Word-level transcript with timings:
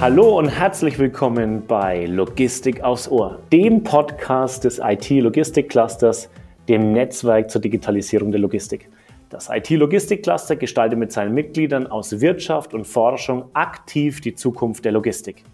Hallo 0.00 0.38
und 0.38 0.48
herzlich 0.48 0.98
willkommen 0.98 1.66
bei 1.66 2.06
Logistik 2.06 2.82
aufs 2.82 3.06
Ohr, 3.06 3.38
dem 3.52 3.82
Podcast 3.82 4.64
des 4.64 4.80
IT-Logistik-Clusters, 4.82 6.30
dem 6.70 6.92
Netzwerk 6.92 7.50
zur 7.50 7.60
Digitalisierung 7.60 8.30
der 8.30 8.40
Logistik. 8.40 8.88
Das 9.28 9.50
IT-Logistik-Cluster 9.50 10.56
gestaltet 10.56 10.98
mit 10.98 11.12
seinen 11.12 11.34
Mitgliedern 11.34 11.86
aus 11.86 12.18
Wirtschaft 12.18 12.72
und 12.72 12.86
Forschung 12.86 13.50
aktiv 13.52 14.22
die 14.22 14.34
Zukunft 14.34 14.86
der 14.86 14.92
Logistik. 14.92 15.44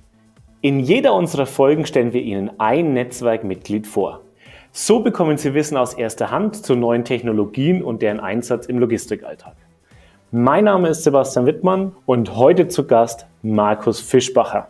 In 0.61 0.79
jeder 0.79 1.15
unserer 1.15 1.47
Folgen 1.47 1.85
stellen 1.85 2.13
wir 2.13 2.23
Ihnen 2.23 2.53
ein 2.59 2.93
Netzwerkmitglied 2.93 3.85
vor. 3.85 4.21
So 4.71 5.01
bekommen 5.01 5.39
Sie 5.39 5.55
Wissen 5.55 5.77
aus 5.77 5.93
erster 5.93 6.31
Hand 6.31 6.65
zu 6.65 6.77
neuen 6.77 7.03
Technologien 7.03 7.83
und 7.83 8.01
deren 8.01 8.21
Einsatz 8.21 8.67
im 8.67 8.79
Logistikalltag. 8.79 9.57
Mein 10.39 10.65
Name 10.65 10.91
ist 10.91 11.03
Sebastian 11.03 11.47
Wittmann 11.47 11.97
und 12.05 12.37
heute 12.37 12.69
zu 12.69 12.87
Gast 12.87 13.25
Markus 13.41 14.03
Fischbacher. 14.03 14.69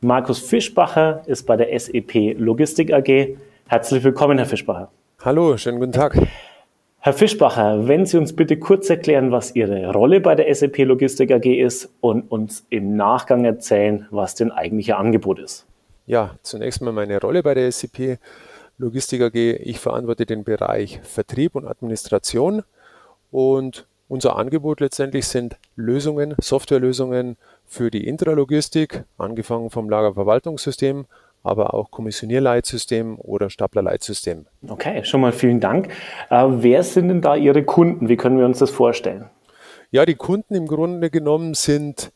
Markus 0.00 0.38
Fischbacher 0.38 1.22
ist 1.26 1.44
bei 1.44 1.56
der 1.56 1.76
SEP 1.76 2.38
Logistik 2.38 2.92
AG. 2.92 3.36
Herzlich 3.66 4.04
willkommen, 4.04 4.38
Herr 4.38 4.46
Fischbacher. 4.46 4.92
Hallo, 5.24 5.56
schönen 5.56 5.80
guten 5.80 5.90
Tag. 5.90 6.16
Herr 7.00 7.12
Fischbacher, 7.14 7.88
wenn 7.88 8.06
Sie 8.06 8.16
uns 8.16 8.36
bitte 8.36 8.56
kurz 8.60 8.90
erklären, 8.90 9.32
was 9.32 9.56
Ihre 9.56 9.92
Rolle 9.92 10.20
bei 10.20 10.36
der 10.36 10.54
SAP 10.54 10.78
Logistik 10.84 11.32
AG 11.32 11.46
ist 11.46 11.92
und 12.00 12.30
uns 12.30 12.64
im 12.70 12.94
Nachgang 12.94 13.44
erzählen, 13.44 14.06
was 14.12 14.36
denn 14.36 14.52
eigentlich 14.52 14.86
Ihr 14.86 14.98
Angebot 14.98 15.40
ist. 15.40 15.66
Ja, 16.06 16.36
zunächst 16.44 16.80
mal 16.80 16.92
meine 16.92 17.20
Rolle 17.20 17.42
bei 17.42 17.54
der 17.54 17.72
SAP 17.72 18.20
Logistik 18.78 19.20
AG. 19.20 19.34
Ich 19.34 19.80
verantworte 19.80 20.26
den 20.26 20.44
Bereich 20.44 21.00
Vertrieb 21.02 21.56
und 21.56 21.66
Administration 21.66 22.62
und 23.32 23.88
unser 24.12 24.36
Angebot 24.36 24.80
letztendlich 24.80 25.26
sind 25.26 25.56
Lösungen, 25.74 26.34
Softwarelösungen 26.38 27.38
für 27.64 27.90
die 27.90 28.06
Intralogistik, 28.06 29.04
angefangen 29.16 29.70
vom 29.70 29.88
Lagerverwaltungssystem, 29.88 31.06
aber 31.42 31.72
auch 31.72 31.90
Kommissionierleitsystem 31.90 33.18
oder 33.18 33.48
Staplerleitsystem. 33.48 34.44
Okay, 34.68 35.02
schon 35.04 35.22
mal 35.22 35.32
vielen 35.32 35.60
Dank. 35.60 35.88
Äh, 36.28 36.44
wer 36.46 36.82
sind 36.82 37.08
denn 37.08 37.22
da 37.22 37.36
Ihre 37.36 37.64
Kunden? 37.64 38.10
Wie 38.10 38.18
können 38.18 38.38
wir 38.38 38.44
uns 38.44 38.58
das 38.58 38.70
vorstellen? 38.70 39.30
Ja, 39.90 40.04
die 40.04 40.14
Kunden 40.14 40.54
im 40.54 40.66
Grunde 40.66 41.08
genommen 41.08 41.54
sind 41.54 42.12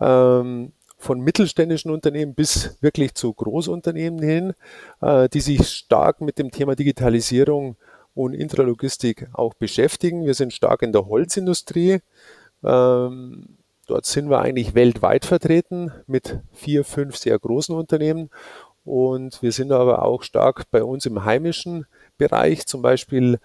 ähm, 0.00 0.70
von 0.98 1.20
mittelständischen 1.20 1.90
Unternehmen 1.90 2.34
bis 2.34 2.78
wirklich 2.80 3.14
zu 3.14 3.34
Großunternehmen 3.34 4.22
hin, 4.22 4.52
äh, 5.00 5.28
die 5.28 5.40
sich 5.40 5.66
stark 5.66 6.20
mit 6.20 6.38
dem 6.38 6.52
Thema 6.52 6.76
Digitalisierung 6.76 7.74
und 8.14 8.34
Intralogistik 8.34 9.28
auch 9.32 9.54
beschäftigen. 9.54 10.24
Wir 10.24 10.34
sind 10.34 10.52
stark 10.52 10.82
in 10.82 10.92
der 10.92 11.06
Holzindustrie. 11.06 12.00
Ähm, 12.64 13.56
dort 13.86 14.06
sind 14.06 14.30
wir 14.30 14.40
eigentlich 14.40 14.74
weltweit 14.74 15.24
vertreten 15.24 15.92
mit 16.06 16.40
vier, 16.52 16.84
fünf 16.84 17.16
sehr 17.16 17.38
großen 17.38 17.74
Unternehmen. 17.74 18.30
Und 18.84 19.42
wir 19.42 19.52
sind 19.52 19.72
aber 19.72 20.02
auch 20.02 20.22
stark 20.22 20.64
bei 20.70 20.82
uns 20.82 21.06
im 21.06 21.24
heimischen 21.24 21.86
Bereich, 22.18 22.66
zum 22.66 22.82
Beispiel 22.82 23.38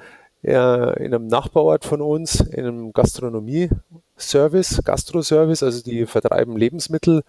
äh, 0.44 1.03
in 1.03 1.13
einem 1.13 1.27
Nachbarort 1.27 1.85
von 1.85 2.02
uns, 2.02 2.39
in 2.39 2.66
einem 2.66 2.94
Gastronomie-Service, 2.94 4.81
Gastro-Service, 4.83 5.63
also 5.63 5.83
die 5.83 6.05
vertreiben 6.05 6.57
Lebensmittel 6.57 7.23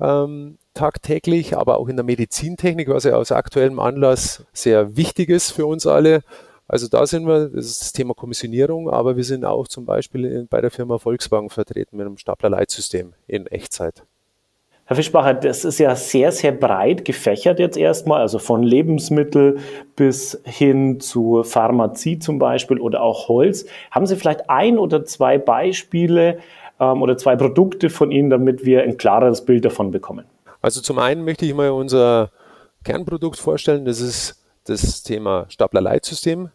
ähm, 0.00 0.58
tagtäglich, 0.72 1.56
aber 1.56 1.78
auch 1.78 1.88
in 1.88 1.96
der 1.96 2.04
Medizintechnik, 2.04 2.88
was 2.88 3.04
ja 3.04 3.14
aus 3.14 3.32
aktuellem 3.32 3.78
Anlass 3.78 4.44
sehr 4.52 4.96
wichtig 4.96 5.28
ist 5.28 5.52
für 5.52 5.66
uns 5.66 5.86
alle. 5.86 6.22
Also 6.66 6.88
da 6.88 7.06
sind 7.06 7.26
wir, 7.26 7.48
das 7.48 7.66
ist 7.66 7.80
das 7.82 7.92
Thema 7.92 8.14
Kommissionierung, 8.14 8.88
aber 8.88 9.16
wir 9.16 9.24
sind 9.24 9.44
auch 9.44 9.68
zum 9.68 9.84
Beispiel 9.84 10.24
in, 10.24 10.48
bei 10.48 10.60
der 10.60 10.70
Firma 10.70 10.98
Volkswagen 10.98 11.50
vertreten 11.50 11.96
mit 11.96 12.06
einem 12.06 12.16
Staplerleitsystem 12.16 13.12
in 13.26 13.46
Echtzeit. 13.46 14.02
Herr 14.86 14.96
Fischbacher, 14.96 15.32
das 15.32 15.64
ist 15.64 15.78
ja 15.78 15.96
sehr, 15.96 16.30
sehr 16.30 16.52
breit 16.52 17.06
gefächert 17.06 17.58
jetzt 17.58 17.78
erstmal, 17.78 18.20
also 18.20 18.38
von 18.38 18.62
Lebensmittel 18.62 19.58
bis 19.96 20.40
hin 20.44 21.00
zu 21.00 21.42
Pharmazie 21.42 22.18
zum 22.18 22.38
Beispiel 22.38 22.78
oder 22.78 23.02
auch 23.02 23.28
Holz. 23.28 23.64
Haben 23.90 24.06
Sie 24.06 24.16
vielleicht 24.16 24.50
ein 24.50 24.78
oder 24.78 25.06
zwei 25.06 25.38
Beispiele 25.38 26.38
ähm, 26.78 27.00
oder 27.00 27.16
zwei 27.16 27.34
Produkte 27.34 27.88
von 27.88 28.10
Ihnen, 28.10 28.28
damit 28.28 28.66
wir 28.66 28.82
ein 28.82 28.98
klareres 28.98 29.46
Bild 29.46 29.64
davon 29.64 29.90
bekommen? 29.90 30.26
Also 30.60 30.82
zum 30.82 30.98
einen 30.98 31.24
möchte 31.24 31.46
ich 31.46 31.54
mal 31.54 31.70
unser 31.70 32.30
Kernprodukt 32.84 33.38
vorstellen, 33.38 33.86
das 33.86 34.00
ist 34.00 34.44
das 34.64 35.02
Thema 35.02 35.46
Staplerleitsystem. 35.48 36.50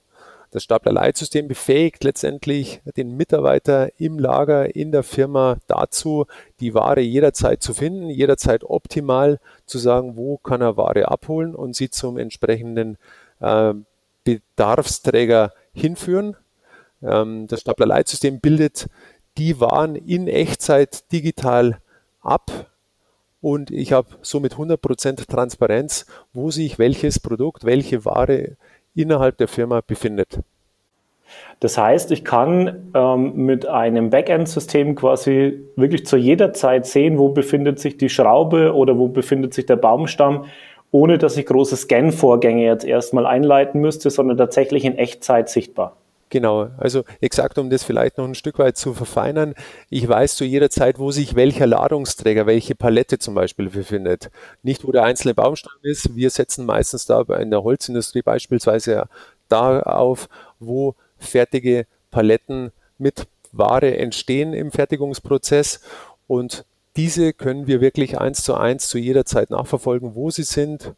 Das 0.51 0.63
Staplerleitsystem 0.63 1.47
befähigt 1.47 2.03
letztendlich 2.03 2.81
den 2.97 3.15
Mitarbeiter 3.15 3.91
im 3.99 4.17
Lager, 4.17 4.75
in 4.75 4.91
der 4.91 5.03
Firma 5.03 5.57
dazu, 5.67 6.25
die 6.59 6.73
Ware 6.73 7.01
jederzeit 7.01 7.61
zu 7.61 7.75
finden, 7.75 8.09
jederzeit 8.09 8.63
optimal 8.63 9.39
zu 9.65 9.77
sagen, 9.77 10.17
wo 10.17 10.37
kann 10.37 10.61
er 10.61 10.75
Ware 10.75 11.09
abholen 11.09 11.53
und 11.53 11.75
sie 11.75 11.91
zum 11.91 12.17
entsprechenden 12.17 12.97
äh, 13.41 13.73
Bedarfsträger 14.23 15.53
hinführen. 15.71 16.35
Ähm, 17.03 17.45
das 17.47 17.61
Staplerleitsystem 17.61 18.39
bildet 18.39 18.87
die 19.37 19.59
Waren 19.59 19.95
in 19.95 20.27
Echtzeit 20.27 21.11
digital 21.11 21.79
ab 22.21 22.69
und 23.41 23.71
ich 23.71 23.93
habe 23.93 24.09
somit 24.21 24.55
100% 24.55 25.27
Transparenz, 25.27 26.05
wo 26.33 26.51
sich 26.51 26.77
welches 26.77 27.19
Produkt, 27.19 27.63
welche 27.63 28.03
Ware 28.03 28.57
innerhalb 28.95 29.37
der 29.37 29.47
Firma 29.47 29.81
befindet. 29.85 30.39
Das 31.59 31.77
heißt, 31.77 32.11
ich 32.11 32.23
kann 32.23 32.91
ähm, 32.93 33.33
mit 33.35 33.65
einem 33.65 34.09
Backend-System 34.09 34.95
quasi 34.95 35.59
wirklich 35.75 36.05
zu 36.05 36.17
jeder 36.17 36.53
Zeit 36.53 36.85
sehen, 36.85 37.17
wo 37.17 37.29
befindet 37.29 37.79
sich 37.79 37.97
die 37.97 38.09
Schraube 38.09 38.73
oder 38.73 38.97
wo 38.97 39.09
befindet 39.09 39.53
sich 39.53 39.65
der 39.65 39.75
Baumstamm, 39.75 40.45
ohne 40.91 41.17
dass 41.17 41.37
ich 41.37 41.45
große 41.45 41.75
Scan-Vorgänge 41.75 42.63
jetzt 42.63 42.85
erstmal 42.85 43.25
einleiten 43.25 43.79
müsste, 43.81 44.09
sondern 44.09 44.37
tatsächlich 44.37 44.85
in 44.85 44.97
Echtzeit 44.97 45.49
sichtbar. 45.49 45.97
Genau, 46.31 46.69
also 46.77 47.03
exakt, 47.21 47.57
um 47.57 47.71
das 47.71 47.83
vielleicht 47.83 48.19
noch 48.19 48.25
ein 48.25 48.35
Stück 48.35 48.59
weit 48.59 48.77
zu 48.77 48.93
verfeinern. 48.93 49.55
Ich 49.89 50.07
weiß 50.07 50.35
zu 50.35 50.45
jeder 50.45 50.69
Zeit, 50.69 50.99
wo 50.99 51.09
sich 51.11 51.33
welcher 51.33 51.65
Ladungsträger, 51.65 52.45
welche 52.45 52.75
Palette 52.75 53.17
zum 53.17 53.33
Beispiel 53.33 53.69
befindet. 53.69 54.29
Nicht, 54.61 54.85
wo 54.85 54.91
der 54.91 55.03
einzelne 55.03 55.33
Baumstamm 55.33 55.79
ist. 55.81 56.15
Wir 56.15 56.29
setzen 56.29 56.65
meistens 56.67 57.07
da 57.07 57.21
in 57.39 57.49
der 57.49 57.63
Holzindustrie 57.63 58.21
beispielsweise 58.21 59.05
da 59.47 59.79
auf, 59.79 60.29
wo 60.59 60.93
fertige 61.17 61.87
Paletten 62.11 62.71
mit 62.99 63.27
Ware 63.51 63.97
entstehen 63.97 64.53
im 64.53 64.71
Fertigungsprozess. 64.71 65.81
Und 66.27 66.63
diese 66.95 67.33
können 67.33 67.65
wir 67.65 67.81
wirklich 67.81 68.19
eins 68.19 68.43
zu 68.43 68.53
eins 68.53 68.87
zu 68.87 68.99
jeder 68.99 69.25
Zeit 69.25 69.49
nachverfolgen, 69.49 70.13
wo 70.13 70.29
sie 70.29 70.43
sind, 70.43 70.93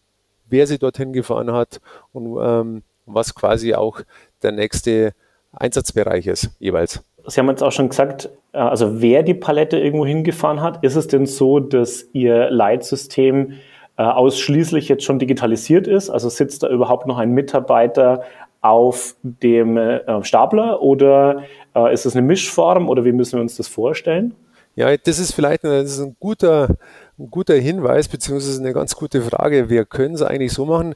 wer 0.50 0.68
sie 0.68 0.78
dorthin 0.78 1.14
gefahren 1.14 1.54
hat 1.54 1.80
und 2.12 2.38
ähm, 2.42 2.84
was 3.06 3.34
quasi 3.34 3.74
auch 3.74 4.02
der 4.44 4.52
nächste 4.52 5.14
Einsatzbereich 5.52 6.28
ist 6.28 6.50
jeweils. 6.60 7.04
Sie 7.28 7.40
haben 7.40 7.50
jetzt 7.50 7.64
auch 7.64 7.72
schon 7.72 7.90
gesagt, 7.90 8.30
äh, 8.54 8.58
also 8.58 9.02
wer 9.02 9.24
die 9.24 9.34
Palette 9.34 9.78
irgendwo 9.78 10.06
hingefahren 10.06 10.62
hat, 10.62 10.84
ist 10.84 10.96
es 10.96 11.08
denn 11.08 11.26
so, 11.26 11.60
dass 11.60 12.08
Ihr 12.14 12.50
Leitsystem 12.50 13.54
äh, 13.98 14.04
ausschließlich 14.04 14.88
jetzt 14.90 15.04
schon 15.04 15.20
digitalisiert 15.20 15.88
ist? 15.88 16.10
Also 16.10 16.30
sitzt 16.30 16.64
da 16.64 16.70
überhaupt 16.70 17.08
noch 17.08 17.18
ein 17.18 17.32
Mitarbeiter 17.32 18.24
auf 18.62 19.16
dem 19.24 19.78
äh, 19.78 20.24
Stapler 20.24 20.82
oder 20.82 21.44
ist 21.94 22.06
es 22.06 22.18
eine 22.18 22.22
Mischform 22.22 22.90
oder 22.90 23.06
wie 23.06 23.14
müssen 23.14 23.38
wir 23.38 23.42
uns 23.42 23.56
das 23.56 23.70
vorstellen? 23.70 24.36
Ja, 24.76 24.96
das 24.98 25.20
ist 25.20 25.34
vielleicht 25.34 25.64
ein, 25.64 25.72
das 25.72 25.94
ist 25.94 26.02
ein, 26.02 26.16
guter, 26.20 26.68
ein 27.18 27.32
guter 27.32 27.56
Hinweis, 27.56 28.10
beziehungsweise 28.10 28.62
eine 28.62 28.74
ganz 28.74 28.96
gute 28.96 29.22
Frage. 29.22 29.70
Wir 29.70 29.86
können 29.86 30.16
es 30.16 30.22
eigentlich 30.22 30.52
so 30.52 30.66
machen, 30.66 30.96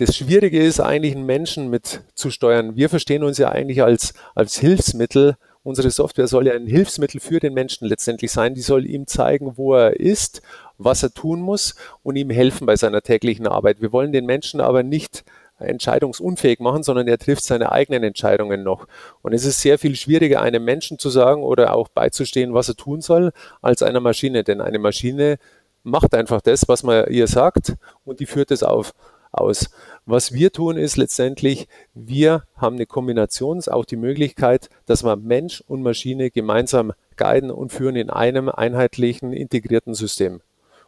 das 0.00 0.16
Schwierige 0.16 0.62
ist 0.62 0.80
eigentlich, 0.80 1.14
einen 1.14 1.26
Menschen 1.26 1.68
mit 1.68 2.00
zu 2.14 2.30
steuern. 2.30 2.74
Wir 2.74 2.88
verstehen 2.88 3.22
uns 3.22 3.36
ja 3.36 3.50
eigentlich 3.50 3.82
als, 3.82 4.14
als 4.34 4.56
Hilfsmittel. 4.56 5.36
Unsere 5.62 5.90
Software 5.90 6.26
soll 6.26 6.46
ja 6.46 6.54
ein 6.54 6.66
Hilfsmittel 6.66 7.20
für 7.20 7.38
den 7.38 7.52
Menschen 7.52 7.86
letztendlich 7.86 8.32
sein. 8.32 8.54
Die 8.54 8.62
soll 8.62 8.86
ihm 8.86 9.06
zeigen, 9.06 9.58
wo 9.58 9.74
er 9.74 10.00
ist, 10.00 10.40
was 10.78 11.02
er 11.02 11.12
tun 11.12 11.42
muss 11.42 11.74
und 12.02 12.16
ihm 12.16 12.30
helfen 12.30 12.66
bei 12.66 12.76
seiner 12.76 13.02
täglichen 13.02 13.46
Arbeit. 13.46 13.82
Wir 13.82 13.92
wollen 13.92 14.10
den 14.10 14.24
Menschen 14.24 14.62
aber 14.62 14.82
nicht 14.82 15.22
entscheidungsunfähig 15.58 16.60
machen, 16.60 16.82
sondern 16.82 17.06
er 17.06 17.18
trifft 17.18 17.44
seine 17.44 17.70
eigenen 17.70 18.02
Entscheidungen 18.02 18.62
noch. 18.62 18.88
Und 19.20 19.34
es 19.34 19.44
ist 19.44 19.60
sehr 19.60 19.78
viel 19.78 19.96
schwieriger, 19.96 20.40
einem 20.40 20.64
Menschen 20.64 20.98
zu 20.98 21.10
sagen 21.10 21.42
oder 21.42 21.74
auch 21.74 21.88
beizustehen, 21.88 22.54
was 22.54 22.70
er 22.70 22.76
tun 22.76 23.02
soll, 23.02 23.32
als 23.60 23.82
einer 23.82 24.00
Maschine. 24.00 24.44
Denn 24.44 24.62
eine 24.62 24.78
Maschine 24.78 25.36
macht 25.82 26.14
einfach 26.14 26.40
das, 26.40 26.68
was 26.68 26.84
man 26.84 27.10
ihr 27.10 27.26
sagt 27.26 27.74
und 28.04 28.20
die 28.20 28.26
führt 28.26 28.50
es 28.50 28.62
auf 28.62 28.94
aus. 29.32 29.70
Was 30.06 30.32
wir 30.32 30.52
tun 30.52 30.76
ist 30.76 30.96
letztendlich, 30.96 31.68
wir 31.94 32.44
haben 32.56 32.76
eine 32.76 32.86
Kombination, 32.86 33.60
auch 33.68 33.84
die 33.84 33.96
Möglichkeit, 33.96 34.70
dass 34.86 35.04
wir 35.04 35.16
Mensch 35.16 35.62
und 35.66 35.82
Maschine 35.82 36.30
gemeinsam 36.30 36.92
guiden 37.16 37.50
und 37.50 37.72
führen 37.72 37.96
in 37.96 38.10
einem 38.10 38.48
einheitlichen, 38.48 39.32
integrierten 39.32 39.94
System. 39.94 40.40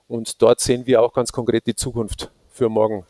Und 0.08 0.42
dort 0.42 0.60
sehen 0.60 0.86
wir 0.86 1.02
auch 1.02 1.12
ganz 1.12 1.32
konkret 1.32 1.66
die 1.66 1.74
Zukunft 1.74 2.30
für 2.52 2.68
morgen. 2.68 3.04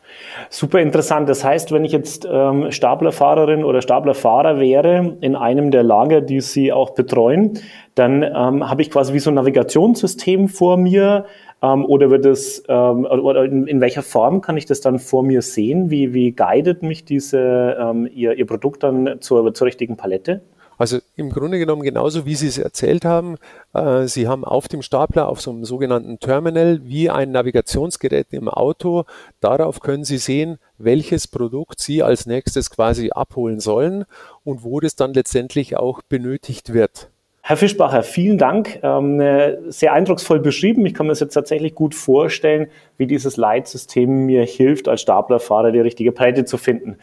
Super 0.50 0.81
interessant. 0.81 1.29
Das 1.29 1.44
heißt, 1.44 1.73
wenn 1.73 1.84
ich 1.84 1.93
jetzt 1.93 2.26
ähm, 2.31 2.70
Staplerfahrerin 2.70 3.64
oder 3.64 3.82
Staplerfahrer 3.82 4.61
wäre 4.61 5.17
in 5.20 5.34
einem 5.34 5.73
der 5.73 5.82
Lager, 5.82 6.20
die 6.20 6.40
Sie 6.40 6.73
auch 6.73 6.90
betreuen, 6.90 7.58
dann 7.96 8.23
ähm, 8.23 8.69
habe 8.69 8.82
ich 8.82 8.90
quasi 8.90 9.12
wie 9.12 9.19
so 9.19 9.31
ein 9.31 9.34
Navigationssystem 9.34 10.49
vor 10.49 10.76
mir 10.76 11.26
ähm, 11.62 11.85
oder 11.85 12.11
wird 12.11 12.26
es, 12.26 12.62
ähm, 12.69 13.05
oder 13.05 13.44
in, 13.44 13.67
in, 13.67 13.81
welcher 13.81 14.03
Form 14.03 14.41
kann 14.41 14.56
ich 14.56 14.67
das 14.67 14.81
dann 14.81 14.99
vor 14.99 15.23
mir 15.23 15.43
sehen? 15.43 15.91
Wie, 15.91 16.12
wie 16.12 16.32
guidet 16.32 16.82
mich 16.82 17.05
diese, 17.05 17.76
ähm, 17.79 18.09
ihr, 18.12 18.35
ihr 18.35 18.47
Produkt 18.47 18.82
dann 18.82 19.20
zur, 19.20 19.55
zur 19.55 19.67
richtigen 19.67 19.97
Palette? 19.97 20.43
Also 20.82 20.99
im 21.14 21.31
Grunde 21.31 21.61
genommen 21.61 21.82
genauso, 21.82 22.26
wie 22.26 22.35
Sie 22.35 22.49
es 22.49 22.59
erzählt 22.59 23.05
haben. 23.05 23.37
Äh, 23.73 24.09
Sie 24.09 24.26
haben 24.26 24.44
auf 24.44 24.67
dem 24.67 24.82
Stapler, 24.82 25.29
auf 25.29 25.41
so 25.41 25.53
einem 25.53 25.64
sogenannten 25.64 26.19
Terminal, 26.19 26.81
wie 26.82 27.09
ein 27.09 27.31
Navigationsgerät 27.31 28.32
im 28.32 28.49
Auto. 28.49 29.05
Darauf 29.38 29.79
können 29.79 30.03
Sie 30.03 30.19
sehen, 30.19 30.58
welches 30.79 31.29
Produkt 31.29 31.79
Sie 31.79 32.03
als 32.03 32.26
nächstes 32.26 32.69
quasi 32.69 33.11
abholen 33.12 33.61
sollen 33.61 34.06
und 34.43 34.65
wo 34.65 34.81
das 34.81 34.97
dann 34.97 35.15
letztendlich 35.15 35.76
auch 35.76 36.03
benötigt 36.03 36.73
wird. 36.73 37.12
Herr 37.44 37.56
Fischbacher, 37.56 38.05
vielen 38.05 38.39
Dank. 38.39 38.79
Ähm, 38.85 39.21
sehr 39.69 39.93
eindrucksvoll 39.93 40.39
beschrieben. 40.39 40.87
Ich 40.87 40.94
kann 40.94 41.06
mir 41.06 41.12
das 41.12 41.19
jetzt 41.19 41.35
tatsächlich 41.35 41.75
gut 41.75 41.93
vorstellen, 41.93 42.69
wie 42.99 43.09
dieses 43.09 43.37
Leitsystem 43.37 44.27
mir 44.27 44.44
hilft, 44.44 44.87
als 44.87 45.00
Staplerfahrer 45.00 45.73
die 45.73 45.81
richtige 45.81 46.12
Breite 46.12 46.44
zu 46.44 46.56
finden. 46.56 46.99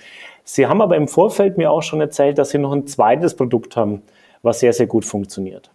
Sie 0.45 0.65
haben 0.65 0.81
aber 0.81 0.95
im 0.95 1.09
Vorfeld 1.09 1.57
mir 1.57 1.69
auch 1.69 1.83
schon 1.83 1.99
erzählt, 1.99 2.37
dass 2.37 2.51
Sie 2.51 2.57
noch 2.57 2.71
ein 2.71 2.87
zweites 2.87 3.35
Produkt 3.35 3.75
haben, 3.75 4.01
was 4.41 4.61
sehr, 4.61 4.71
sehr 4.71 4.87
gut 4.87 5.03
funktioniert. 5.03 5.71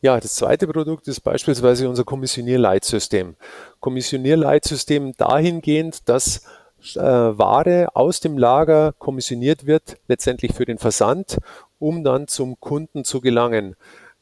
Ja, 0.00 0.18
das 0.18 0.36
zweite 0.36 0.68
Produkt 0.68 1.08
ist 1.08 1.20
beispielsweise 1.20 1.88
unser 1.88 2.04
Kommissionierleitsystem. 2.04 3.34
Kommissionierleitsystem 3.80 5.12
dahingehend, 5.16 6.08
dass 6.08 6.44
äh, 6.94 7.00
Ware 7.00 7.88
aus 7.94 8.20
dem 8.20 8.38
Lager 8.38 8.92
kommissioniert 8.98 9.66
wird, 9.66 9.96
letztendlich 10.08 10.54
für 10.54 10.64
den 10.64 10.78
Versand 10.78 11.38
um 11.82 12.04
dann 12.04 12.28
zum 12.28 12.60
Kunden 12.60 13.04
zu 13.04 13.20
gelangen. 13.20 13.74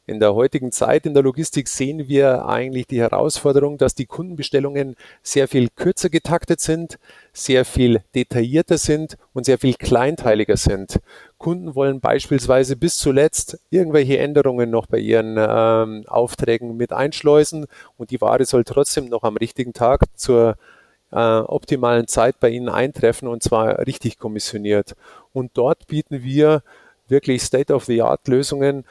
In 0.07 0.19
der 0.19 0.33
heutigen 0.33 0.71
Zeit 0.71 1.05
in 1.05 1.13
der 1.13 1.21
Logistik 1.21 1.67
sehen 1.67 2.07
wir 2.07 2.47
eigentlich 2.47 2.87
die 2.87 2.99
Herausforderung, 2.99 3.77
dass 3.77 3.93
die 3.93 4.07
Kundenbestellungen 4.07 4.95
sehr 5.21 5.47
viel 5.47 5.69
kürzer 5.69 6.09
getaktet 6.09 6.59
sind, 6.59 6.97
sehr 7.33 7.63
viel 7.63 8.01
detaillierter 8.15 8.79
sind 8.79 9.15
und 9.33 9.45
sehr 9.45 9.59
viel 9.59 9.75
kleinteiliger 9.75 10.57
sind. 10.57 10.99
Kunden 11.37 11.75
wollen 11.75 12.01
beispielsweise 12.01 12.75
bis 12.75 12.97
zuletzt 12.97 13.59
irgendwelche 13.69 14.17
Änderungen 14.17 14.71
noch 14.71 14.87
bei 14.87 14.97
ihren 14.97 15.37
ähm, 15.37 16.03
Aufträgen 16.07 16.75
mit 16.75 16.91
einschleusen 16.91 17.67
und 17.95 18.09
die 18.09 18.19
Ware 18.21 18.43
soll 18.45 18.63
trotzdem 18.63 19.07
noch 19.07 19.21
am 19.21 19.37
richtigen 19.37 19.73
Tag 19.73 20.01
zur 20.15 20.57
äh, 21.11 21.15
optimalen 21.15 22.07
Zeit 22.07 22.39
bei 22.39 22.49
Ihnen 22.49 22.69
eintreffen 22.69 23.27
und 23.27 23.43
zwar 23.43 23.85
richtig 23.85 24.17
kommissioniert. 24.17 24.95
Und 25.31 25.51
dort 25.53 25.87
bieten 25.87 26.23
wir 26.23 26.63
wirklich 27.11 27.43
State-of-the-Art-Lösungen 27.43 28.85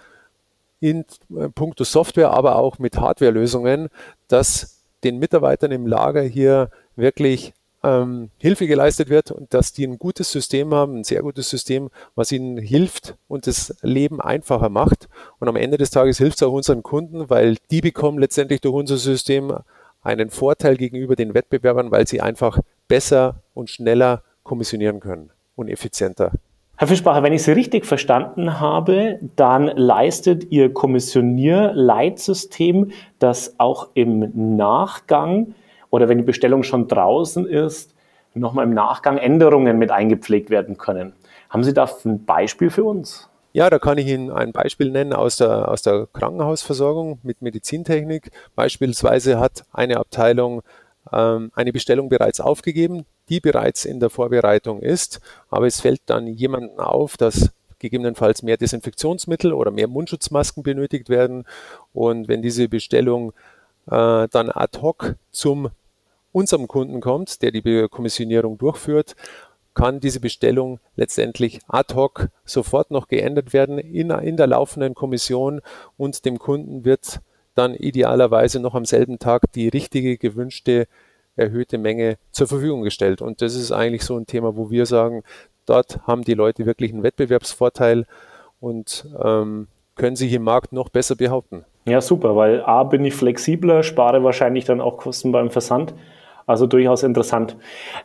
in 0.80 1.04
äh, 1.36 1.48
puncto 1.48 1.84
Software, 1.84 2.30
aber 2.30 2.56
auch 2.56 2.78
mit 2.78 2.98
Hardware-Lösungen, 2.98 3.88
dass 4.28 4.82
den 5.04 5.18
Mitarbeitern 5.18 5.72
im 5.72 5.86
Lager 5.86 6.22
hier 6.22 6.70
wirklich 6.96 7.54
ähm, 7.82 8.30
Hilfe 8.38 8.66
geleistet 8.66 9.08
wird 9.08 9.30
und 9.30 9.54
dass 9.54 9.72
die 9.72 9.86
ein 9.86 9.98
gutes 9.98 10.30
System 10.30 10.74
haben, 10.74 10.98
ein 10.98 11.04
sehr 11.04 11.22
gutes 11.22 11.48
System, 11.48 11.90
was 12.14 12.32
ihnen 12.32 12.58
hilft 12.58 13.16
und 13.28 13.46
das 13.46 13.74
Leben 13.82 14.20
einfacher 14.20 14.68
macht. 14.68 15.08
Und 15.38 15.48
am 15.48 15.56
Ende 15.56 15.78
des 15.78 15.90
Tages 15.90 16.18
hilft 16.18 16.36
es 16.36 16.42
auch 16.42 16.52
unseren 16.52 16.82
Kunden, 16.82 17.30
weil 17.30 17.56
die 17.70 17.80
bekommen 17.80 18.18
letztendlich 18.18 18.60
durch 18.60 18.74
unser 18.74 18.98
System 18.98 19.54
einen 20.02 20.30
Vorteil 20.30 20.76
gegenüber 20.76 21.16
den 21.16 21.34
Wettbewerbern, 21.34 21.90
weil 21.90 22.06
sie 22.06 22.20
einfach 22.20 22.58
besser 22.88 23.42
und 23.54 23.70
schneller 23.70 24.22
kommissionieren 24.42 25.00
können 25.00 25.30
und 25.56 25.68
effizienter. 25.68 26.32
Herr 26.80 26.88
Fischbacher, 26.88 27.22
wenn 27.22 27.34
ich 27.34 27.42
Sie 27.42 27.52
richtig 27.52 27.84
verstanden 27.84 28.58
habe, 28.58 29.18
dann 29.36 29.66
leistet 29.66 30.50
Ihr 30.50 30.72
Kommissionierleitsystem, 30.72 32.92
das 33.18 33.56
auch 33.58 33.88
im 33.92 34.56
Nachgang 34.56 35.54
oder 35.90 36.08
wenn 36.08 36.16
die 36.16 36.24
Bestellung 36.24 36.62
schon 36.62 36.88
draußen 36.88 37.44
ist, 37.44 37.94
nochmal 38.32 38.64
im 38.64 38.72
Nachgang 38.72 39.18
Änderungen 39.18 39.78
mit 39.78 39.90
eingepflegt 39.90 40.48
werden 40.48 40.78
können. 40.78 41.12
Haben 41.50 41.64
Sie 41.64 41.74
da 41.74 41.86
ein 42.06 42.24
Beispiel 42.24 42.70
für 42.70 42.84
uns? 42.84 43.28
Ja, 43.52 43.68
da 43.68 43.78
kann 43.78 43.98
ich 43.98 44.06
Ihnen 44.06 44.30
ein 44.30 44.52
Beispiel 44.52 44.90
nennen 44.90 45.12
aus 45.12 45.36
der, 45.36 45.68
aus 45.68 45.82
der 45.82 46.08
Krankenhausversorgung 46.10 47.18
mit 47.22 47.42
Medizintechnik. 47.42 48.30
Beispielsweise 48.56 49.38
hat 49.38 49.66
eine 49.74 49.98
Abteilung 49.98 50.62
eine 51.10 51.72
Bestellung 51.72 52.08
bereits 52.08 52.40
aufgegeben, 52.40 53.04
die 53.28 53.40
bereits 53.40 53.84
in 53.84 54.00
der 54.00 54.10
Vorbereitung 54.10 54.80
ist, 54.80 55.20
aber 55.48 55.66
es 55.66 55.80
fällt 55.80 56.02
dann 56.06 56.26
jemandem 56.26 56.78
auf, 56.78 57.16
dass 57.16 57.50
gegebenenfalls 57.80 58.42
mehr 58.42 58.56
Desinfektionsmittel 58.56 59.52
oder 59.52 59.70
mehr 59.70 59.88
Mundschutzmasken 59.88 60.62
benötigt 60.62 61.08
werden. 61.08 61.44
Und 61.92 62.28
wenn 62.28 62.42
diese 62.42 62.68
Bestellung 62.68 63.32
äh, 63.86 64.28
dann 64.28 64.50
ad 64.50 64.78
hoc 64.80 65.16
zum 65.32 65.70
unserem 66.32 66.68
Kunden 66.68 67.00
kommt, 67.00 67.42
der 67.42 67.50
die 67.50 67.88
Kommissionierung 67.88 68.58
durchführt, 68.58 69.16
kann 69.74 70.00
diese 70.00 70.20
Bestellung 70.20 70.78
letztendlich 70.96 71.60
ad 71.66 71.94
hoc 71.94 72.28
sofort 72.44 72.90
noch 72.90 73.08
geändert 73.08 73.52
werden 73.52 73.78
in, 73.78 74.10
in 74.10 74.36
der 74.36 74.46
laufenden 74.46 74.94
Kommission 74.94 75.60
und 75.96 76.24
dem 76.24 76.38
Kunden 76.38 76.84
wird 76.84 77.20
dann 77.54 77.74
idealerweise 77.74 78.60
noch 78.60 78.74
am 78.74 78.84
selben 78.84 79.18
Tag 79.18 79.42
die 79.54 79.68
richtige 79.68 80.16
gewünschte 80.18 80.86
erhöhte 81.36 81.78
Menge 81.78 82.16
zur 82.32 82.46
Verfügung 82.46 82.82
gestellt. 82.82 83.22
Und 83.22 83.42
das 83.42 83.54
ist 83.54 83.72
eigentlich 83.72 84.02
so 84.02 84.16
ein 84.16 84.26
Thema, 84.26 84.56
wo 84.56 84.70
wir 84.70 84.86
sagen, 84.86 85.22
dort 85.66 86.00
haben 86.06 86.22
die 86.22 86.34
Leute 86.34 86.66
wirklich 86.66 86.92
einen 86.92 87.02
Wettbewerbsvorteil 87.02 88.06
und 88.60 89.06
ähm, 89.22 89.68
können 89.96 90.16
sich 90.16 90.32
im 90.32 90.42
Markt 90.42 90.72
noch 90.72 90.88
besser 90.88 91.16
behaupten. 91.16 91.64
Ja, 91.86 92.00
super, 92.00 92.36
weil 92.36 92.62
A 92.62 92.84
bin 92.84 93.04
ich 93.04 93.14
flexibler, 93.14 93.82
spare 93.82 94.22
wahrscheinlich 94.22 94.64
dann 94.64 94.80
auch 94.80 94.98
Kosten 94.98 95.32
beim 95.32 95.50
Versand. 95.50 95.94
Also 96.46 96.66
durchaus 96.66 97.04
interessant. 97.04 97.56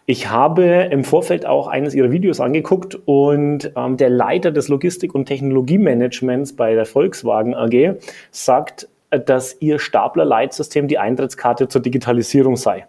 Ich 0.06 0.30
habe 0.30 0.66
im 0.92 1.04
Vorfeld 1.04 1.48
auch 1.48 1.68
eines 1.68 1.96
Ihrer 1.96 2.12
Videos 2.12 2.40
angeguckt 2.40 2.96
und 3.06 3.72
ähm, 3.76 3.98
der 3.98 4.10
Leiter 4.12 4.52
des 4.52 4.68
Logistik- 4.68 5.16
und 5.16 5.26
Technologiemanagements 5.26 6.56
bei 6.56 6.76
der 6.76 6.86
Volkswagen 6.86 7.56
AG 7.56 7.96
sagt, 8.30 8.88
dass 9.10 9.56
Ihr 9.60 9.80
Stapler-Leitsystem 9.80 10.88
die 10.88 10.98
Eintrittskarte 10.98 11.68
zur 11.68 11.82
Digitalisierung 11.82 12.56
sei. 12.56 12.88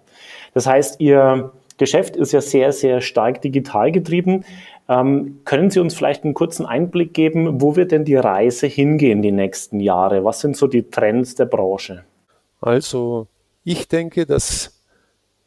Das 0.55 0.67
heißt, 0.67 1.01
Ihr 1.01 1.53
Geschäft 1.79 2.17
ist 2.17 2.33
ja 2.33 2.41
sehr, 2.41 2.73
sehr 2.73 3.01
stark 3.01 3.43
digital 3.43 3.93
getrieben. 3.93 4.45
Ähm, 4.89 5.41
können 5.45 5.71
Sie 5.71 5.81
uns 5.81 5.95
vielleicht 5.95 6.25
einen 6.25 6.35
kurzen 6.35 6.65
Einblick 6.65 7.13
geben, 7.13 7.61
wo 7.61 7.77
wird 7.77 7.93
denn 7.93 8.05
die 8.05 8.17
Reise 8.17 8.67
hingehen 8.67 9.21
die 9.21 9.33
nächsten 9.33 9.81
Jahre? 9.81 10.25
Was 10.25 10.41
sind 10.41 10.57
so 10.57 10.67
die 10.67 10.89
Trends 10.89 11.35
der 11.35 11.47
Branche? 11.47 12.05
Also, 12.61 13.27
ich 13.65 13.89
denke, 13.89 14.27
dass 14.27 14.81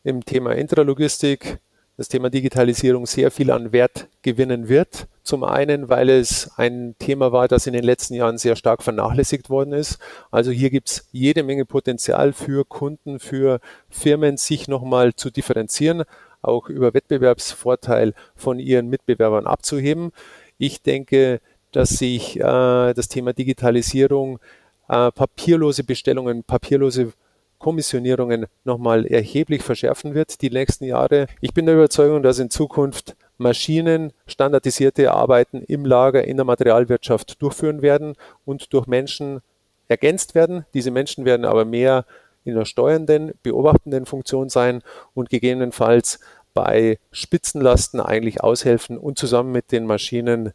im 0.03 0.23
Thema 0.23 0.51
Intralogistik 0.51 1.59
das 1.99 2.07
Thema 2.07 2.29
Digitalisierung 2.29 3.05
sehr 3.05 3.29
viel 3.29 3.51
an 3.51 3.73
Wert 3.73 4.07
gewinnen 4.21 4.69
wird. 4.69 5.09
Zum 5.21 5.43
einen, 5.43 5.89
weil 5.89 6.09
es 6.09 6.49
ein 6.55 6.95
Thema 6.97 7.33
war, 7.33 7.49
das 7.49 7.67
in 7.67 7.73
den 7.73 7.83
letzten 7.83 8.13
Jahren 8.13 8.37
sehr 8.37 8.55
stark 8.55 8.83
vernachlässigt 8.83 9.49
worden 9.49 9.73
ist. 9.73 9.99
Also 10.31 10.49
hier 10.49 10.69
gibt 10.69 10.89
es 10.89 11.09
jede 11.11 11.43
Menge 11.43 11.65
Potenzial 11.65 12.31
für 12.31 12.63
Kunden, 12.63 13.19
für 13.19 13.59
Firmen, 13.89 14.37
sich 14.37 14.69
nochmal 14.69 15.13
zu 15.13 15.29
differenzieren, 15.29 16.03
auch 16.41 16.69
über 16.69 16.93
Wettbewerbsvorteil 16.93 18.13
von 18.33 18.59
ihren 18.59 18.87
Mitbewerbern 18.87 19.45
abzuheben. 19.45 20.11
Ich 20.57 20.81
denke, 20.81 21.41
dass 21.73 21.89
sich 21.89 22.39
äh, 22.39 22.93
das 22.93 23.09
Thema 23.09 23.33
Digitalisierung, 23.33 24.39
äh, 24.87 25.11
papierlose 25.11 25.83
Bestellungen, 25.83 26.45
papierlose 26.45 27.11
Kommissionierungen 27.59 28.47
nochmal 28.63 29.05
erheblich 29.05 29.61
verschärfen 29.61 30.15
wird 30.15 30.41
die 30.41 30.49
nächsten 30.49 30.85
Jahre. 30.85 31.27
Ich 31.41 31.53
bin 31.53 31.65
der 31.65 31.75
Überzeugung, 31.75 32.23
dass 32.23 32.39
in 32.39 32.49
Zukunft 32.49 33.15
Maschinen 33.37 34.11
standardisierte 34.27 35.11
Arbeiten 35.11 35.61
im 35.61 35.85
Lager, 35.85 36.23
in 36.23 36.37
der 36.37 36.45
Materialwirtschaft 36.45 37.41
durchführen 37.41 37.81
werden 37.81 38.15
und 38.45 38.73
durch 38.73 38.87
Menschen 38.87 39.41
ergänzt 39.87 40.35
werden. 40.35 40.65
Diese 40.73 40.91
Menschen 40.91 41.25
werden 41.25 41.45
aber 41.45 41.65
mehr 41.65 42.05
in 42.43 42.55
der 42.55 42.65
steuernden, 42.65 43.33
beobachtenden 43.43 44.05
Funktion 44.05 44.49
sein 44.49 44.81
und 45.13 45.29
gegebenenfalls 45.29 46.19
bei 46.53 46.97
Spitzenlasten 47.11 47.99
eigentlich 47.99 48.41
aushelfen 48.41 48.97
und 48.97 49.17
zusammen 49.17 49.51
mit 49.51 49.71
den 49.71 49.85
Maschinen 49.85 50.53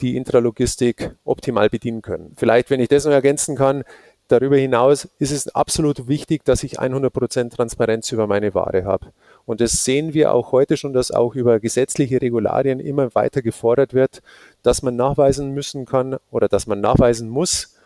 die 0.00 0.16
Intralogistik 0.16 1.14
optimal 1.24 1.68
bedienen 1.68 2.02
können. 2.02 2.34
Vielleicht, 2.36 2.70
wenn 2.70 2.80
ich 2.80 2.88
das 2.88 3.04
noch 3.04 3.12
ergänzen 3.12 3.56
kann, 3.56 3.84
Darüber 4.32 4.56
hinaus 4.56 5.10
ist 5.18 5.30
es 5.30 5.54
absolut 5.54 6.08
wichtig, 6.08 6.42
dass 6.46 6.62
ich 6.62 6.80
100% 6.80 7.50
Transparenz 7.54 8.10
über 8.12 8.26
meine 8.26 8.54
Ware 8.54 8.86
habe. 8.86 9.12
Und 9.44 9.60
das 9.60 9.84
sehen 9.84 10.14
wir 10.14 10.32
auch 10.32 10.52
heute 10.52 10.78
schon, 10.78 10.94
dass 10.94 11.10
auch 11.10 11.34
über 11.34 11.60
gesetzliche 11.60 12.22
Regularien 12.22 12.80
immer 12.80 13.14
weiter 13.14 13.42
gefordert 13.42 13.92
wird, 13.92 14.22
dass 14.62 14.80
man 14.80 14.96
nachweisen 14.96 15.50
müssen 15.50 15.84
kann 15.84 16.16
oder 16.30 16.48
dass 16.48 16.66
man 16.66 16.80
nachweisen 16.80 17.28
muss, 17.28 17.76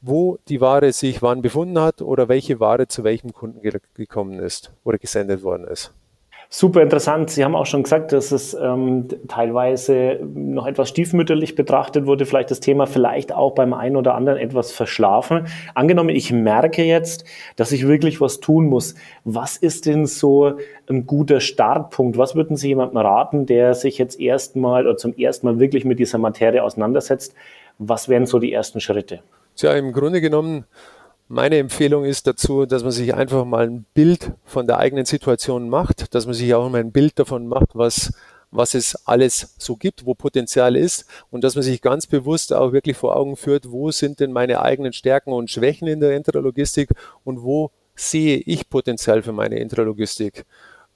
wo 0.00 0.38
die 0.46 0.60
Ware 0.60 0.92
sich 0.92 1.22
wann 1.22 1.42
befunden 1.42 1.80
hat 1.80 2.02
oder 2.02 2.28
welche 2.28 2.60
Ware 2.60 2.86
zu 2.86 3.02
welchem 3.02 3.32
Kunden 3.32 3.60
ge 3.60 3.80
gekommen 3.94 4.38
ist 4.38 4.70
oder 4.84 4.96
gesendet 4.96 5.42
worden 5.42 5.66
ist. 5.66 5.92
Super 6.52 6.82
interessant. 6.82 7.30
Sie 7.30 7.44
haben 7.44 7.54
auch 7.54 7.66
schon 7.66 7.84
gesagt, 7.84 8.10
dass 8.10 8.32
es 8.32 8.54
ähm, 8.54 9.06
teilweise 9.28 10.18
noch 10.34 10.66
etwas 10.66 10.88
stiefmütterlich 10.88 11.54
betrachtet 11.54 12.06
wurde, 12.06 12.26
vielleicht 12.26 12.50
das 12.50 12.58
Thema 12.58 12.88
vielleicht 12.88 13.32
auch 13.32 13.52
beim 13.54 13.72
einen 13.72 13.94
oder 13.94 14.16
anderen 14.16 14.36
etwas 14.36 14.72
verschlafen. 14.72 15.46
Angenommen, 15.76 16.08
ich 16.08 16.32
merke 16.32 16.82
jetzt, 16.82 17.24
dass 17.54 17.70
ich 17.70 17.86
wirklich 17.86 18.20
was 18.20 18.40
tun 18.40 18.66
muss. 18.66 18.96
Was 19.22 19.58
ist 19.58 19.86
denn 19.86 20.06
so 20.06 20.58
ein 20.88 21.06
guter 21.06 21.38
Startpunkt? 21.38 22.18
Was 22.18 22.34
würden 22.34 22.56
Sie 22.56 22.66
jemandem 22.66 22.98
raten, 22.98 23.46
der 23.46 23.74
sich 23.74 23.96
jetzt 23.96 24.18
erstmal 24.18 24.88
oder 24.88 24.96
zum 24.96 25.14
ersten 25.14 25.46
Mal 25.46 25.60
wirklich 25.60 25.84
mit 25.84 26.00
dieser 26.00 26.18
Materie 26.18 26.64
auseinandersetzt? 26.64 27.32
Was 27.78 28.08
wären 28.08 28.26
so 28.26 28.40
die 28.40 28.52
ersten 28.52 28.80
Schritte? 28.80 29.20
Ja, 29.58 29.74
im 29.74 29.92
Grunde 29.92 30.20
genommen 30.20 30.64
meine 31.30 31.58
Empfehlung 31.58 32.04
ist 32.04 32.26
dazu, 32.26 32.66
dass 32.66 32.82
man 32.82 32.90
sich 32.90 33.14
einfach 33.14 33.44
mal 33.44 33.64
ein 33.64 33.86
Bild 33.94 34.32
von 34.44 34.66
der 34.66 34.78
eigenen 34.78 35.04
Situation 35.04 35.68
macht, 35.68 36.12
dass 36.12 36.26
man 36.26 36.34
sich 36.34 36.52
auch 36.54 36.68
mal 36.68 36.80
ein 36.80 36.90
Bild 36.90 37.20
davon 37.20 37.46
macht, 37.46 37.68
was, 37.74 38.12
was 38.50 38.74
es 38.74 39.06
alles 39.06 39.54
so 39.56 39.76
gibt, 39.76 40.04
wo 40.06 40.14
Potenzial 40.14 40.74
ist 40.74 41.06
und 41.30 41.44
dass 41.44 41.54
man 41.54 41.62
sich 41.62 41.82
ganz 41.82 42.08
bewusst 42.08 42.52
auch 42.52 42.72
wirklich 42.72 42.96
vor 42.96 43.14
Augen 43.14 43.36
führt, 43.36 43.70
wo 43.70 43.92
sind 43.92 44.18
denn 44.18 44.32
meine 44.32 44.60
eigenen 44.60 44.92
Stärken 44.92 45.32
und 45.32 45.50
Schwächen 45.50 45.86
in 45.86 46.00
der 46.00 46.16
Intralogistik 46.16 46.90
und 47.22 47.44
wo 47.44 47.70
sehe 47.94 48.38
ich 48.38 48.68
Potenzial 48.68 49.22
für 49.22 49.32
meine 49.32 49.60
Intralogistik. 49.60 50.44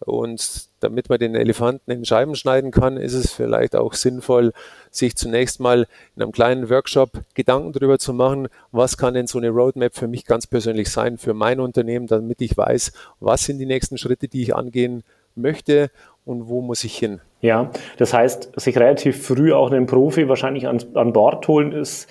Und 0.05 0.69
damit 0.81 1.09
man 1.09 1.19
den 1.19 1.35
Elefanten 1.35 1.91
in 1.91 2.05
Scheiben 2.05 2.35
schneiden 2.35 2.71
kann, 2.71 2.99
ist 2.99 3.15
es 3.15 3.33
vielleicht 3.33 3.75
auch 3.75 3.95
sinnvoll, 3.95 4.53
sich 4.91 5.17
zunächst 5.17 5.61
mal 5.61 5.87
in 6.15 6.23
einem 6.23 6.33
kleinen 6.33 6.69
Workshop 6.69 7.11
Gedanken 7.35 7.73
darüber 7.73 7.99
zu 7.99 8.13
machen, 8.13 8.49
was 8.71 8.99
kann 8.99 9.15
denn 9.15 9.27
so 9.27 9.39
eine 9.39 9.49
Roadmap 9.49 9.95
für 9.95 10.07
mich 10.07 10.27
ganz 10.27 10.47
persönlich 10.47 10.91
sein, 10.91 11.17
für 11.17 11.33
mein 11.33 11.59
Unternehmen, 11.59 12.07
damit 12.07 12.43
ich 12.43 12.57
weiß, 12.57 12.93
was 13.21 13.45
sind 13.45 13.59
die 13.59 13.67
nächsten 13.67 13.97
Schritte, 13.97 14.29
die 14.29 14.43
ich 14.43 14.55
angehen 14.55 15.05
möchte 15.35 15.91
und 16.27 16.49
wo 16.49 16.61
muss 16.61 16.85
ich 16.85 16.97
hin. 16.97 17.21
Ja, 17.41 17.71
das 17.99 18.13
heißt, 18.13 18.53
sich 18.57 18.79
relativ 18.79 19.27
früh 19.27 19.53
auch 19.53 19.71
einen 19.71 19.87
Profi 19.87 20.29
wahrscheinlich 20.29 20.67
an, 20.67 20.83
an 20.95 21.13
Bord 21.13 21.47
holen, 21.49 21.73
ist 21.73 22.09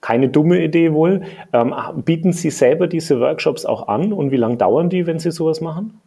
keine 0.00 0.28
dumme 0.28 0.62
Idee 0.62 0.92
wohl. 0.92 1.22
Ähm, 1.52 1.74
bieten 2.04 2.32
Sie 2.32 2.50
selber 2.50 2.86
diese 2.86 3.20
Workshops 3.20 3.64
auch 3.66 3.88
an 3.88 4.12
und 4.12 4.30
wie 4.30 4.36
lange 4.36 4.56
dauern 4.56 4.88
die, 4.88 5.06
wenn 5.06 5.18
Sie 5.18 5.30
sowas 5.30 5.60
machen? 5.60 6.00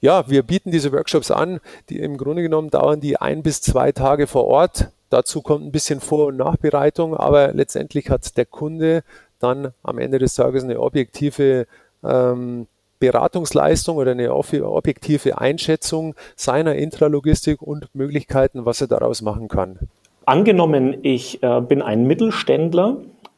Ja, 0.00 0.28
wir 0.28 0.42
bieten 0.42 0.70
diese 0.70 0.92
Workshops 0.92 1.30
an. 1.30 1.60
Die, 1.88 1.98
Im 1.98 2.16
Grunde 2.18 2.42
genommen 2.42 2.70
dauern 2.70 3.00
die 3.00 3.16
ein 3.16 3.42
bis 3.42 3.60
zwei 3.62 3.92
Tage 3.92 4.26
vor 4.26 4.44
Ort. 4.44 4.88
Dazu 5.08 5.40
kommt 5.40 5.64
ein 5.64 5.72
bisschen 5.72 6.00
Vor- 6.00 6.26
und 6.26 6.36
Nachbereitung, 6.36 7.16
aber 7.16 7.52
letztendlich 7.52 8.10
hat 8.10 8.36
der 8.36 8.44
Kunde 8.44 9.02
dann 9.38 9.72
am 9.82 9.98
Ende 9.98 10.18
des 10.18 10.34
Tages 10.34 10.64
eine 10.64 10.80
objektive 10.80 11.66
ähm, 12.04 12.66
Beratungsleistung 12.98 13.98
oder 13.98 14.12
eine 14.12 14.34
objektive 14.34 15.38
Einschätzung 15.38 16.14
seiner 16.34 16.74
Intralogistik 16.74 17.62
und 17.62 17.94
Möglichkeiten, 17.94 18.64
was 18.64 18.80
er 18.80 18.88
daraus 18.88 19.22
machen 19.22 19.48
kann. 19.48 19.78
Angenommen, 20.24 20.96
ich 21.02 21.42
äh, 21.42 21.60
bin 21.60 21.82
ein 21.82 22.06
Mittelständler 22.06 22.96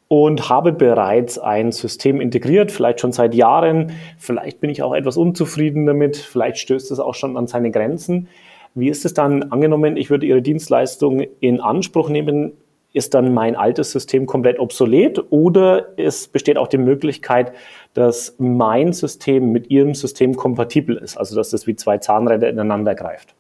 und 0.09 0.49
habe 0.49 0.73
bereits 0.73 1.39
ein 1.39 1.71
System 1.71 2.21
integriert, 2.21 2.73
vielleicht 2.73 3.01
schon 3.01 3.13
seit 3.13 3.35
Jahren. 3.35 3.93
Vielleicht 4.19 4.61
bin 4.61 4.71
ich 4.71 4.83
auch 4.83 4.95
etwas 4.95 5.19
unzufrieden 5.19 5.87
damit, 5.87 6.17
vielleicht 6.17 6.59
stößt 6.59 6.91
es 6.91 6.99
auch 6.99 7.15
schon 7.15 7.37
an 7.37 7.47
seine 7.47 7.71
Grenzen. 7.71 8.29
Wie 8.75 8.89
ist 8.89 9.05
es 9.05 9.13
dann 9.13 9.45
angenommen, 9.45 9.97
ich 9.97 10.09
würde 10.09 10.27
Ihre 10.27 10.43
Dienstleistung 10.43 11.21
in 11.41 11.61
Anspruch 11.61 12.09
nehmen? 12.09 12.53
Ist 12.95 13.13
dann 13.13 13.35
mein 13.35 13.55
altes 13.55 13.93
System 13.93 14.25
komplett 14.25 14.59
obsolet 14.59 15.23
oder 15.29 15.89
es 15.99 16.27
besteht 16.27 16.57
auch 16.57 16.69
die 16.69 16.79
Möglichkeit, 16.79 17.53
dass 17.93 18.35
mein 18.39 18.95
System 18.95 19.53
mit 19.53 19.71
Ihrem 19.71 19.95
System 19.95 20.37
kompatibel 20.37 20.97
ist, 20.97 21.19
also 21.19 21.37
dass 21.37 21.51
das 21.51 21.67
wie 21.67 21.77
zwei 21.77 21.99
Zahnräder 21.99 22.49
ineinander 22.49 22.95
greift? 22.95 23.35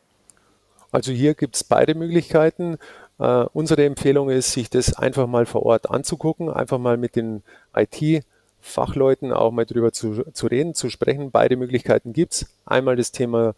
Also 0.92 1.12
hier 1.12 1.34
gibt 1.34 1.56
es 1.56 1.64
beide 1.64 1.94
Möglichkeiten. 1.94 2.76
Uh, 3.20 3.46
unsere 3.52 3.84
Empfehlung 3.84 4.30
ist, 4.30 4.52
sich 4.52 4.70
das 4.70 4.94
einfach 4.94 5.26
mal 5.26 5.44
vor 5.44 5.64
Ort 5.64 5.90
anzugucken, 5.90 6.50
einfach 6.50 6.78
mal 6.78 6.96
mit 6.96 7.16
den 7.16 7.42
IT-Fachleuten 7.74 9.32
auch 9.32 9.50
mal 9.50 9.66
drüber 9.66 9.92
zu, 9.92 10.22
zu 10.32 10.46
reden, 10.46 10.74
zu 10.74 10.88
sprechen. 10.88 11.32
Beide 11.32 11.56
Möglichkeiten 11.56 12.12
gibt 12.12 12.34
es. 12.34 12.46
Einmal 12.64 12.94
das 12.94 13.10
Thema 13.10 13.56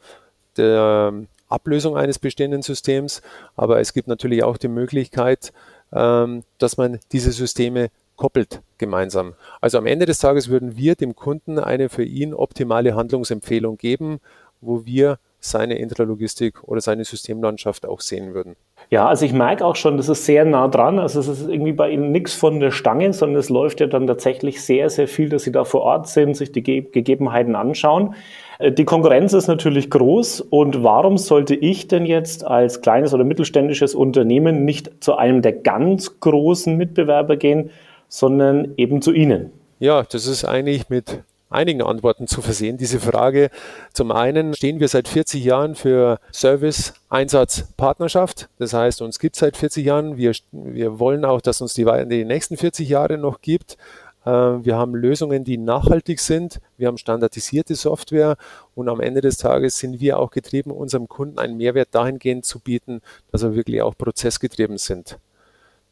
der 0.57 1.12
Ablösung 1.50 1.97
eines 1.97 2.19
bestehenden 2.19 2.62
Systems, 2.62 3.21
aber 3.57 3.81
es 3.81 3.93
gibt 3.93 4.09
natürlich 4.09 4.45
auch 4.45 4.57
die 4.57 4.69
Möglichkeit, 4.69 5.52
ähm, 5.93 6.45
dass 6.59 6.76
man 6.76 7.00
diese 7.12 7.33
Systeme 7.33 7.90
koppelt 8.17 8.61
gemeinsam. 8.79 9.35
Also 9.61 9.79
am 9.79 9.87
Ende 9.87 10.07
des 10.07 10.19
Tages 10.19 10.49
würden 10.49 10.76
wir 10.76 10.95
dem 10.95 11.17
Kunden 11.17 11.59
eine 11.59 11.88
für 11.88 12.05
ihn 12.05 12.35
optimale 12.35 12.95
Handlungsempfehlung 12.95 13.76
geben, 13.79 14.21
wo 14.61 14.85
wir 14.85 15.19
seine 15.40 15.79
Intralogistik 15.79 16.62
oder 16.64 16.81
seine 16.81 17.05
Systemlandschaft 17.05 17.87
auch 17.87 18.00
sehen 18.00 18.35
würden. 18.35 18.57
Ja, 18.90 19.06
also 19.06 19.25
ich 19.25 19.32
merke 19.32 19.64
auch 19.64 19.76
schon, 19.76 19.97
das 19.97 20.09
ist 20.09 20.26
sehr 20.26 20.44
nah 20.44 20.66
dran. 20.66 20.99
Also 20.99 21.20
es 21.20 21.28
ist 21.28 21.49
irgendwie 21.49 21.73
bei 21.73 21.90
Ihnen 21.90 22.11
nichts 22.11 22.35
von 22.35 22.59
der 22.59 22.73
Stange, 22.73 23.12
sondern 23.12 23.38
es 23.38 23.49
läuft 23.49 23.78
ja 23.78 23.87
dann 23.87 24.09
tatsächlich 24.09 24.62
sehr, 24.62 24.90
sehr 24.90 25.06
viel, 25.06 25.28
dass 25.28 25.44
Sie 25.44 25.52
da 25.52 25.62
vor 25.62 25.82
Ort 25.82 26.09
sind, 26.09 26.37
sich 26.37 26.50
die 26.50 26.64
Ge 26.64 26.80
Gegebenheiten 26.90 27.54
anschauen. 27.54 28.16
Äh, 28.59 28.73
die 28.73 28.85
Konkurrenz 28.85 29.32
ist 29.32 29.47
natürlich 29.47 29.90
groß 29.90 30.40
und 30.40 30.82
warum 30.82 31.18
sollte 31.18 31.54
ich 31.54 31.87
denn 31.87 32.04
jetzt 32.04 32.44
als 32.44 32.80
kleines 32.80 33.14
oder 33.14 33.23
mittelständisches 33.23 33.94
Unternehmen 33.94 34.64
nicht 34.64 34.90
zu 34.99 35.14
einem 35.14 35.40
der 35.40 35.52
ganz 35.52 36.18
großen 36.18 36.76
Mitbewerber 36.76 37.37
gehen, 37.37 37.70
sondern 38.09 38.75
eben 38.76 39.02
zu 39.02 39.12
Ihnen? 39.12 39.52
Ja, 39.78 40.02
das 40.02 40.26
ist 40.26 40.44
eigentlich 40.44 40.88
mit 40.88 41.23
einigen 41.50 41.83
Antworten 41.83 42.26
zu 42.26 42.40
versehen, 42.40 42.78
diese 42.78 43.00
Frage. 43.00 43.50
Zum 43.92 44.12
einen 44.12 44.54
stehen 44.54 44.80
wir 44.80 44.88
seit 44.88 45.09
40 45.09 45.45
Jahren 45.45 45.75
für 45.75 46.19
Service, 46.33 46.95
Einsatz, 47.09 47.64
Partnerschaft. 47.76 48.49
Das 48.59 48.73
heißt, 48.73 49.02
uns 49.02 49.19
gibt 49.19 49.37
es 49.37 49.40
seit 49.40 49.57
40 49.57 49.85
Jahren. 49.85 50.16
Wir, 50.16 50.33
wir 50.52 50.99
wollen 50.99 51.25
auch, 51.25 51.40
dass 51.40 51.61
uns 51.61 51.75
die, 51.75 51.85
die 52.09 52.25
nächsten 52.25 52.57
40 52.57 52.88
Jahre 52.88 53.19
noch 53.19 53.40
gibt. 53.40 53.76
Äh, 54.25 54.30
wir 54.30 54.76
haben 54.76 54.95
Lösungen, 54.95 55.45
die 55.45 55.59
nachhaltig 55.59 56.21
sind. 56.21 56.61
Wir 56.76 56.88
haben 56.88 56.99
standardisierte 56.99 57.75
Software 57.75 58.37
und 58.75 58.88
am 58.88 59.00
Ende 59.00 59.21
des 59.21 59.38
Tages 59.38 59.78
sind 59.78 60.00
wir 60.00 60.19
auch 60.19 60.30
getrieben, 60.30 60.71
unserem 60.71 61.09
Kunden 61.09 61.38
einen 61.38 61.57
Mehrwert 61.57 61.88
dahingehend 61.92 62.45
zu 62.45 62.61
bieten, 62.61 63.00
dass 63.33 63.42
wir 63.42 63.54
wirklich 63.54 63.83
auch 63.83 63.97
prozessgetrieben 63.97 64.78
sind. 64.78 65.19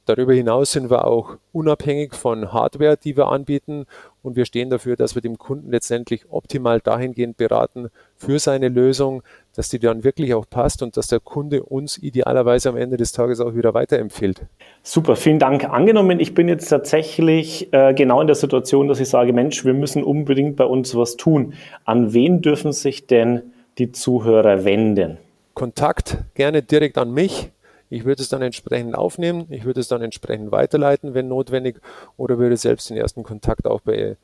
Darüber 0.09 0.33
hinaus 0.33 0.73
sind 0.73 0.89
wir 0.89 1.05
auch 1.05 1.37
unabhängig 1.53 2.15
von 2.15 2.51
Hardware, 2.51 2.97
die 2.97 3.15
wir 3.15 3.29
anbieten 3.29 3.85
und 4.23 4.37
wir 4.37 4.47
stehen 4.47 4.71
dafür, 4.71 4.97
dass 4.97 5.15
wir 5.15 5.21
dem 5.21 5.37
Kunden 5.37 5.71
letztendlich 5.71 6.25
optimal 6.31 6.81
dahingehend 6.81 7.37
beraten 7.37 7.91
für 8.17 8.39
seine 8.39 8.69
Lösung, 8.69 9.23
dass 9.55 9.69
die 9.69 9.79
dann 9.79 10.05
wirklich 10.05 10.33
auch 10.33 10.47
passt 10.49 10.83
und 10.83 10.97
dass 10.97 11.09
der 11.09 11.21
Kunde 11.21 11.63
uns 11.63 11.99
idealerweise 11.99 12.71
am 12.71 12.79
Ende 12.79 12.97
des 12.97 13.13
Tages 13.13 13.39
auch 13.41 13.55
wieder 13.55 13.75
weiterempfiehlt. 13.75 14.47
Super, 14.83 15.15
vielen 15.15 15.39
Dank. 15.39 15.65
Angenommen, 15.69 16.21
ich 16.21 16.33
bin 16.33 16.49
jetzt 16.49 16.69
tatsächlich 16.69 17.71
äh, 17.75 17.93
genau 17.93 18.23
in 18.23 18.29
der 18.29 18.37
Situation, 18.37 18.89
dass 18.89 19.01
ich 19.01 19.11
sage, 19.11 19.35
Mensch, 19.35 19.67
wir 19.67 19.75
müssen 19.75 20.03
unbedingt 20.03 20.57
bei 20.57 20.65
uns 20.65 20.97
was 20.97 21.19
tun. 21.19 21.53
An 21.85 22.15
wen 22.15 22.41
dürfen 22.41 22.73
sich 22.73 23.07
denn 23.07 23.43
die 23.77 23.93
Zuhörer 23.93 24.65
wenden? 24.65 25.19
Kontakt 25.53 26.17
gerne 26.33 26.63
direkt 26.63 26.97
an 26.97 27.13
mich 27.13 27.51
ich 27.91 28.05
würde 28.05 28.23
es 28.23 28.29
dann 28.29 28.43
entsprechend 28.43 28.95
aufnehmen, 28.95 29.47
ich 29.51 29.65
würde 29.65 29.81
es 29.81 29.89
dann 29.89 30.03
entsprechend 30.03 30.53
weiterleiten, 30.53 31.15
wenn 31.15 31.29
notwendig, 31.29 31.81
oder 32.17 32.39
würde 32.39 32.57
selbst 32.57 32.91
den 32.91 32.97
ersten 32.97 33.23
Kontakt 33.23 33.67
auch 33.67 33.81
bei, 33.81 34.17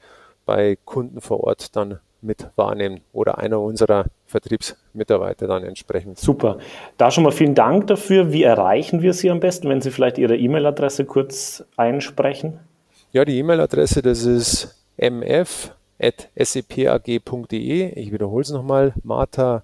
bei 0.44 0.76
Kunden 0.84 1.20
vor 1.20 1.44
Ort 1.44 1.74
dann 1.76 1.98
mit 2.24 2.48
wahrnehmen 2.56 3.02
oder 3.12 3.38
einer 3.38 3.60
unserer 3.60 4.06
Vertriebsmitarbeiter 4.26 5.46
dann 5.46 5.62
entsprechend. 5.62 6.18
Super. 6.18 6.58
Da 6.96 7.10
schon 7.10 7.24
mal 7.24 7.32
vielen 7.32 7.54
Dank 7.54 7.86
dafür. 7.86 8.32
Wie 8.32 8.42
erreichen 8.42 9.02
wir 9.02 9.12
Sie 9.12 9.30
am 9.30 9.40
besten, 9.40 9.68
wenn 9.68 9.82
Sie 9.82 9.90
vielleicht 9.90 10.16
Ihre 10.18 10.36
E-Mail-Adresse 10.36 11.04
kurz 11.04 11.64
einsprechen? 11.76 12.60
Ja, 13.12 13.24
die 13.24 13.38
E-Mail-Adresse, 13.38 14.02
das 14.02 14.24
ist 14.24 14.74
mf.sepag.de. 14.96 15.70
Ich 18.00 18.10
wiederhole 18.10 18.42
es 18.42 18.50
nochmal, 18.50 18.94
Martha 19.02 19.62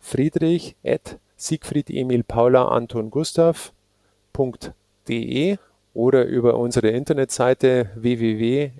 Friedrich 0.00 0.74
at 0.84 1.18
Siegfried 1.38 1.88
Emil 1.88 2.24
Paula 2.24 2.66
Anton 2.66 3.10
Gustav.de 3.10 3.56
oder 5.94 6.24
über 6.26 6.58
unsere 6.58 6.88
Internetseite 6.88 7.90
www.sepag.de, 7.94 8.74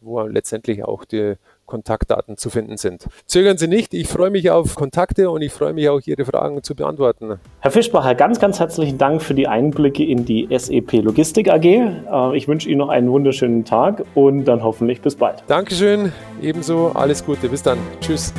wo 0.00 0.20
letztendlich 0.22 0.84
auch 0.84 1.04
die 1.04 1.34
Kontaktdaten 1.66 2.36
zu 2.36 2.50
finden 2.50 2.76
sind. 2.76 3.06
Zögern 3.26 3.56
Sie 3.56 3.68
nicht, 3.68 3.94
ich 3.94 4.08
freue 4.08 4.30
mich 4.30 4.50
auf 4.50 4.74
Kontakte 4.74 5.30
und 5.30 5.40
ich 5.42 5.52
freue 5.52 5.72
mich 5.72 5.88
auch, 5.88 6.00
Ihre 6.04 6.24
Fragen 6.24 6.62
zu 6.62 6.74
beantworten. 6.74 7.38
Herr 7.60 7.70
Fischbacher, 7.70 8.14
ganz, 8.14 8.38
ganz 8.38 8.60
herzlichen 8.60 8.98
Dank 8.98 9.22
für 9.22 9.34
die 9.34 9.48
Einblicke 9.48 10.04
in 10.04 10.24
die 10.24 10.46
SEP 10.56 10.92
Logistik 11.02 11.48
AG. 11.48 11.64
Äh, 11.64 12.36
ich 12.36 12.48
wünsche 12.48 12.68
Ihnen 12.68 12.78
noch 12.78 12.90
einen 12.90 13.10
wunderschönen 13.10 13.64
Tag 13.64 14.04
und 14.14 14.44
dann 14.44 14.62
hoffentlich 14.62 15.00
bis 15.00 15.16
bald. 15.16 15.42
Dankeschön, 15.46 16.12
ebenso, 16.42 16.88
alles 16.94 17.24
Gute, 17.24 17.48
bis 17.48 17.62
dann. 17.62 17.78
Tschüss. 18.00 18.34